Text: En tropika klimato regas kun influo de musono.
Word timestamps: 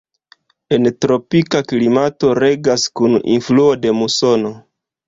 En 0.77 0.89
tropika 1.05 1.61
klimato 1.73 2.35
regas 2.41 2.89
kun 3.01 3.23
influo 3.39 3.71
de 3.87 3.97
musono. 4.03 4.57